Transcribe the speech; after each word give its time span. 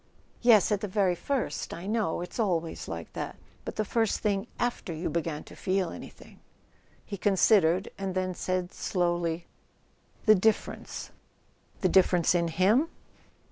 "Yes—at 0.41 0.81
the 0.81 0.87
very 0.87 1.13
first, 1.13 1.75
I 1.75 1.85
know: 1.85 2.21
it's 2.21 2.39
always 2.39 2.87
like 2.87 3.13
that. 3.13 3.35
But 3.63 3.75
the 3.75 3.85
first 3.85 4.21
thing 4.21 4.47
after 4.57 4.91
you 4.91 5.11
began 5.11 5.43
to 5.43 5.55
feel 5.55 5.89
any¬ 5.91 6.11
thing?" 6.11 6.39
He 7.05 7.17
considered, 7.17 7.87
and 7.99 8.15
then 8.15 8.33
said 8.33 8.73
slowly: 8.73 9.45
"The 10.25 10.33
differ¬ 10.33 10.73
ence." 10.75 11.11
"The 11.81 11.89
difference 11.89 12.33
in 12.33 12.47
him?" 12.47 12.87